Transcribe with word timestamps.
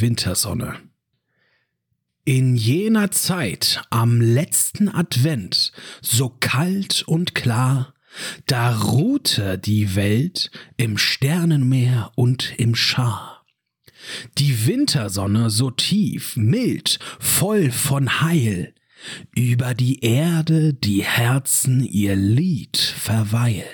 Wintersonne. 0.00 0.76
In 2.24 2.56
jener 2.56 3.10
Zeit, 3.10 3.82
am 3.90 4.20
letzten 4.20 4.88
Advent, 4.88 5.72
so 6.00 6.28
kalt 6.28 7.02
und 7.06 7.34
klar, 7.34 7.94
da 8.46 8.76
ruhte 8.76 9.58
die 9.58 9.94
Welt 9.94 10.50
im 10.76 10.98
Sternenmeer 10.98 12.12
und 12.16 12.52
im 12.58 12.74
Schar. 12.74 13.46
Die 14.38 14.66
Wintersonne 14.66 15.50
so 15.50 15.70
tief, 15.70 16.36
mild, 16.36 16.98
voll 17.18 17.70
von 17.70 18.20
Heil, 18.20 18.74
über 19.34 19.74
die 19.74 20.00
Erde 20.00 20.74
die 20.74 21.02
Herzen 21.02 21.84
ihr 21.84 22.16
Lied 22.16 22.78
verweil. 22.78 23.64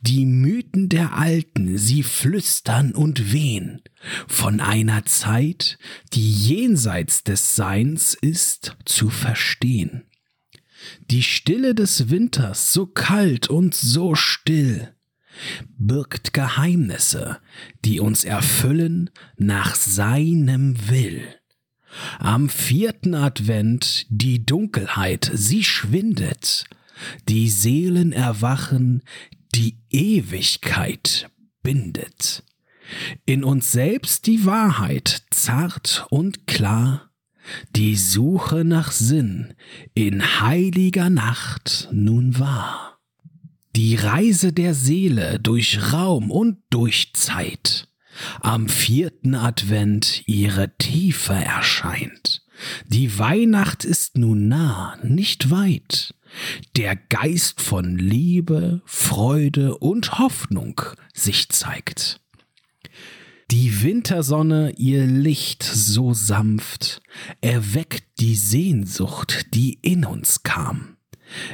Die 0.00 0.26
Mythen 0.26 0.88
der 0.88 1.16
Alten, 1.16 1.78
sie 1.78 2.02
flüstern 2.02 2.92
und 2.92 3.32
wehn 3.32 3.80
von 4.26 4.60
einer 4.60 5.04
Zeit, 5.04 5.78
die 6.12 6.30
jenseits 6.32 7.24
des 7.24 7.56
Seins 7.56 8.14
ist 8.20 8.76
zu 8.84 9.08
verstehen. 9.10 10.04
Die 11.10 11.22
Stille 11.22 11.74
des 11.74 12.10
Winters, 12.10 12.72
so 12.72 12.86
kalt 12.86 13.48
und 13.48 13.74
so 13.74 14.14
still, 14.14 14.94
birgt 15.78 16.32
Geheimnisse, 16.32 17.38
die 17.84 18.00
uns 18.00 18.24
erfüllen 18.24 19.10
nach 19.36 19.74
seinem 19.74 20.88
Will. 20.88 21.22
Am 22.18 22.48
vierten 22.48 23.14
Advent 23.14 24.06
die 24.08 24.44
Dunkelheit, 24.44 25.30
sie 25.34 25.62
schwindet, 25.62 26.64
die 27.28 27.48
Seelen 27.50 28.12
erwachen, 28.12 29.02
die 29.54 29.78
Ewigkeit 29.90 31.30
bindet. 31.62 32.44
In 33.24 33.44
uns 33.44 33.72
selbst 33.72 34.26
die 34.26 34.44
Wahrheit 34.44 35.22
zart 35.30 36.06
und 36.10 36.46
klar, 36.46 37.10
die 37.74 37.96
Suche 37.96 38.64
nach 38.64 38.92
Sinn 38.92 39.54
in 39.94 40.40
heiliger 40.40 41.10
Nacht 41.10 41.88
nun 41.92 42.38
war. 42.38 42.98
Die 43.74 43.94
Reise 43.96 44.52
der 44.52 44.74
Seele 44.74 45.40
durch 45.40 45.92
Raum 45.92 46.30
und 46.30 46.58
durch 46.70 47.14
Zeit, 47.14 47.88
am 48.40 48.68
vierten 48.68 49.34
Advent 49.34 50.22
ihre 50.26 50.76
Tiefe 50.76 51.32
erscheint. 51.32 52.42
Die 52.86 53.18
Weihnacht 53.18 53.84
ist 53.84 54.16
nun 54.18 54.48
nah, 54.48 54.96
nicht 55.02 55.50
weit. 55.50 56.14
Der 56.76 56.96
Geist 56.96 57.60
von 57.60 57.96
Liebe, 57.98 58.82
Freude 58.84 59.76
und 59.78 60.18
Hoffnung 60.18 60.80
sich 61.12 61.48
zeigt. 61.50 62.20
Die 63.50 63.82
Wintersonne 63.82 64.72
ihr 64.78 65.06
Licht 65.06 65.62
so 65.62 66.14
sanft 66.14 67.02
erweckt 67.42 68.04
die 68.18 68.34
Sehnsucht, 68.34 69.46
die 69.52 69.74
in 69.82 70.06
uns 70.06 70.42
kam. 70.42 70.96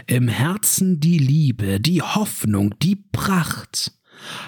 Im 0.06 0.28
Herzen 0.28 1.00
die 1.00 1.19
Liebe, 1.19 1.81
die 1.81 2.03
Hoffnung, 2.03 2.78
die 2.81 2.97
Pracht. 2.97 3.93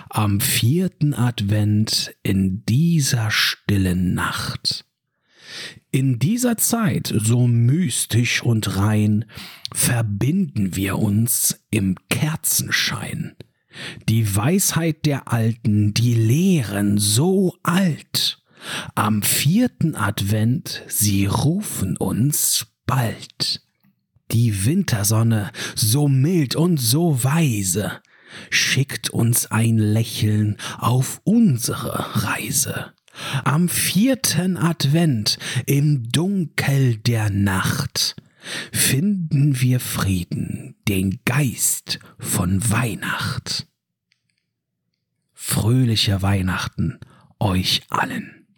Am 0.08 0.40
vierten 0.40 1.14
Advent 1.14 2.14
in 2.22 2.64
dieser 2.66 3.30
stillen 3.30 4.14
Nacht. 4.14 4.84
In 5.90 6.18
dieser 6.18 6.56
Zeit, 6.56 7.12
so 7.16 7.46
mystisch 7.46 8.42
und 8.42 8.76
rein, 8.76 9.24
verbinden 9.72 10.76
wir 10.76 10.98
uns 10.98 11.60
im 11.70 11.96
Kerzenschein. 12.08 13.34
Die 14.08 14.34
Weisheit 14.34 15.06
der 15.06 15.32
Alten, 15.32 15.94
die 15.94 16.14
Lehren 16.14 16.98
so 16.98 17.56
alt. 17.62 18.42
Am 18.94 19.22
vierten 19.22 19.94
Advent, 19.94 20.82
sie 20.86 21.26
rufen 21.26 21.96
uns 21.96 22.66
bald. 22.86 23.62
Die 24.32 24.64
Wintersonne, 24.64 25.50
so 25.74 26.08
mild 26.08 26.54
und 26.56 26.78
so 26.78 27.24
weise, 27.24 28.00
schickt 28.50 29.10
uns 29.10 29.46
ein 29.46 29.78
Lächeln 29.78 30.56
auf 30.78 31.20
unsere 31.24 32.24
Reise. 32.24 32.92
Am 33.44 33.68
vierten 33.68 34.56
Advent, 34.56 35.38
im 35.66 36.10
Dunkel 36.10 36.96
der 36.96 37.30
Nacht, 37.30 38.16
finden 38.72 39.60
wir 39.60 39.80
Frieden, 39.80 40.76
den 40.88 41.20
Geist 41.24 41.98
von 42.18 42.70
Weihnacht. 42.70 43.66
Fröhliche 45.34 46.22
Weihnachten 46.22 46.98
euch 47.38 47.82
allen. 47.88 48.39